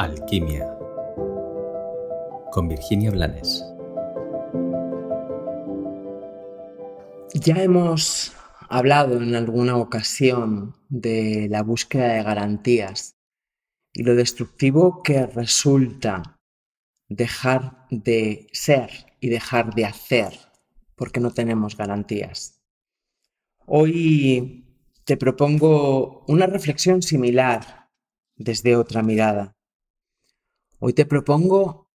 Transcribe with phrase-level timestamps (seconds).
[0.00, 0.66] Alquimia
[2.52, 3.62] con Virginia Blanes.
[7.34, 8.32] Ya hemos
[8.70, 13.18] hablado en alguna ocasión de la búsqueda de garantías
[13.92, 16.38] y lo destructivo que resulta
[17.10, 18.90] dejar de ser
[19.20, 20.32] y dejar de hacer
[20.96, 22.58] porque no tenemos garantías.
[23.66, 24.64] Hoy
[25.04, 27.90] te propongo una reflexión similar
[28.36, 29.59] desde otra mirada.
[30.82, 31.90] Hoy te propongo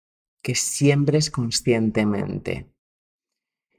[0.42, 2.74] que siembres conscientemente.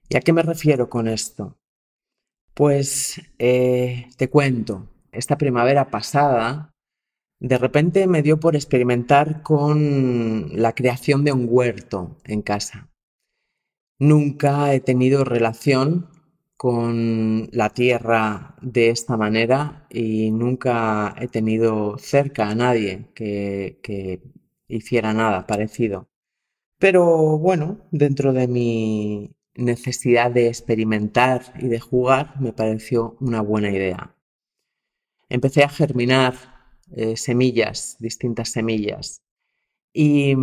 [0.08, 1.58] ¿Y a qué me refiero con esto?
[2.54, 6.70] Pues eh, te cuento, esta primavera pasada,
[7.40, 12.88] de repente me dio por experimentar con la creación de un huerto en casa.
[13.98, 16.10] Nunca he tenido relación
[16.56, 24.22] con la tierra de esta manera y nunca he tenido cerca a nadie que, que
[24.76, 26.08] hiciera nada parecido.
[26.78, 33.70] Pero bueno, dentro de mi necesidad de experimentar y de jugar, me pareció una buena
[33.70, 34.16] idea.
[35.28, 36.34] Empecé a germinar
[36.90, 39.22] eh, semillas, distintas semillas,
[39.92, 40.34] y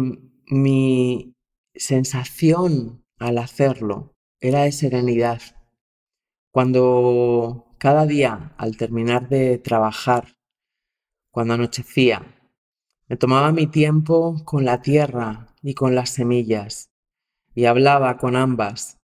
[0.48, 1.36] mi
[1.76, 5.42] sensación al hacerlo era de serenidad.
[6.52, 10.38] Cuando cada día, al terminar de trabajar,
[11.32, 12.39] cuando anochecía,
[13.10, 16.92] me tomaba mi tiempo con la tierra y con las semillas,
[17.56, 19.00] y hablaba con ambas,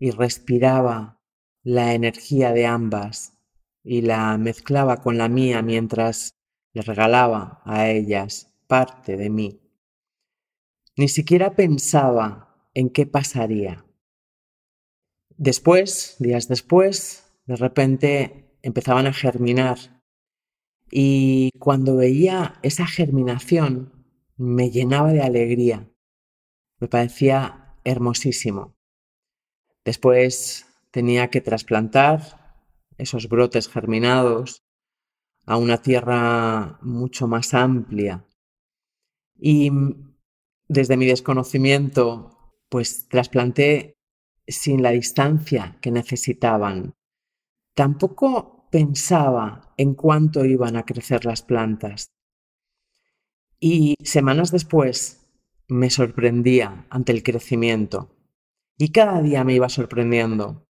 [0.00, 1.20] y respiraba
[1.62, 3.38] la energía de ambas,
[3.84, 6.34] y la mezclaba con la mía mientras
[6.72, 9.60] le regalaba a ellas parte de mí.
[10.96, 13.84] Ni siquiera pensaba en qué pasaría.
[15.36, 19.95] Después, días después, de repente empezaban a germinar
[20.90, 23.92] y cuando veía esa germinación
[24.36, 25.90] me llenaba de alegría.
[26.78, 28.76] Me parecía hermosísimo.
[29.84, 32.64] Después tenía que trasplantar
[32.98, 34.62] esos brotes germinados
[35.46, 38.26] a una tierra mucho más amplia.
[39.38, 39.70] Y
[40.68, 42.36] desde mi desconocimiento,
[42.68, 43.96] pues trasplanté
[44.46, 46.94] sin la distancia que necesitaban.
[47.74, 52.10] Tampoco pensaba en cuánto iban a crecer las plantas.
[53.58, 55.26] Y semanas después
[55.66, 58.14] me sorprendía ante el crecimiento.
[58.76, 60.68] Y cada día me iba sorprendiendo.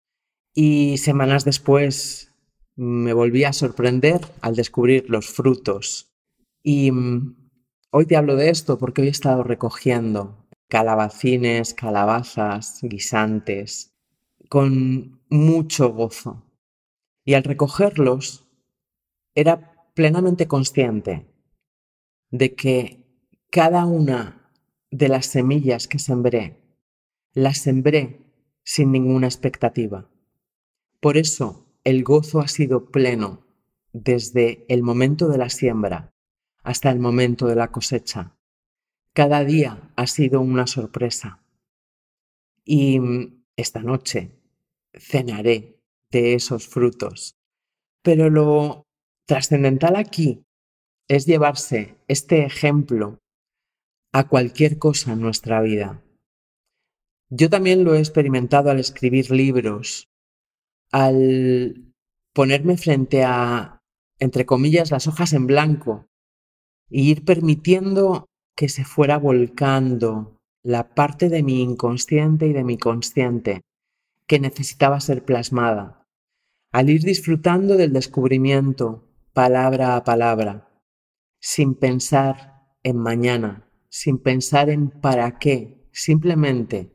[0.54, 2.32] Y semanas después
[2.76, 6.14] me volvía a sorprender al descubrir los frutos.
[6.62, 7.50] Y mm,
[7.90, 13.92] hoy te hablo de esto porque hoy he estado recogiendo calabacines, calabazas, guisantes,
[14.48, 16.47] con mucho gozo.
[17.28, 18.46] Y al recogerlos,
[19.34, 21.26] era plenamente consciente
[22.30, 23.04] de que
[23.50, 24.50] cada una
[24.90, 26.56] de las semillas que sembré,
[27.34, 28.22] las sembré
[28.64, 30.08] sin ninguna expectativa.
[31.00, 33.44] Por eso el gozo ha sido pleno
[33.92, 36.14] desde el momento de la siembra
[36.62, 38.38] hasta el momento de la cosecha.
[39.12, 41.44] Cada día ha sido una sorpresa.
[42.64, 42.98] Y
[43.54, 44.40] esta noche
[44.94, 45.77] cenaré
[46.10, 47.34] de esos frutos.
[48.02, 48.84] Pero lo
[49.26, 50.42] trascendental aquí
[51.08, 53.18] es llevarse este ejemplo
[54.12, 56.02] a cualquier cosa en nuestra vida.
[57.30, 60.08] Yo también lo he experimentado al escribir libros,
[60.90, 61.92] al
[62.34, 63.80] ponerme frente a,
[64.18, 66.06] entre comillas, las hojas en blanco
[66.90, 68.26] e ir permitiendo
[68.56, 73.62] que se fuera volcando la parte de mi inconsciente y de mi consciente
[74.28, 75.98] que necesitaba ser plasmada
[76.70, 80.68] al ir disfrutando del descubrimiento palabra a palabra,
[81.40, 86.94] sin pensar en mañana, sin pensar en para qué, simplemente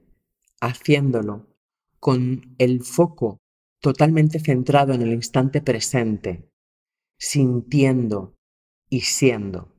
[0.61, 1.57] haciéndolo
[1.99, 3.39] con el foco
[3.79, 6.51] totalmente centrado en el instante presente,
[7.17, 8.37] sintiendo
[8.89, 9.73] y siendo.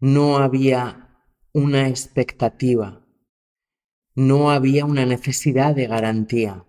[0.00, 3.05] No había una expectativa,
[4.16, 6.64] no había una necesidad de garantía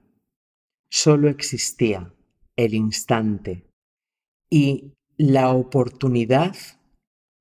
[0.90, 2.14] solo existía
[2.58, 3.70] el instante
[4.50, 6.56] y la oportunidad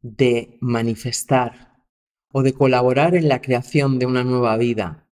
[0.02, 1.84] de manifestar
[2.32, 5.08] o de colaborar en la creación de una nueva vida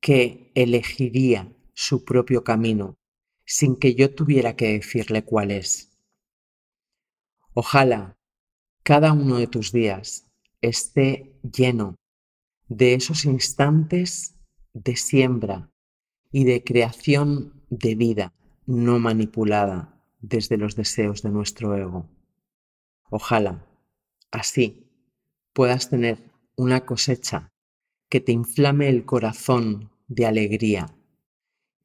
[0.00, 2.96] que elegiría su propio camino
[3.44, 5.98] sin que yo tuviera que decirle cuál es.
[7.52, 8.16] Ojalá
[8.82, 10.28] cada uno de tus días
[10.62, 11.96] esté lleno
[12.68, 14.34] de esos instantes
[14.72, 15.70] de siembra
[16.30, 18.32] y de creación de vida
[18.66, 22.08] no manipulada desde los deseos de nuestro ego.
[23.10, 23.66] Ojalá
[24.30, 24.86] así
[25.52, 27.52] puedas tener una cosecha
[28.08, 30.94] que te inflame el corazón de alegría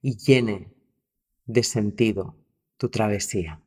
[0.01, 0.73] y llene
[1.45, 2.35] de sentido
[2.77, 3.61] tu travesía.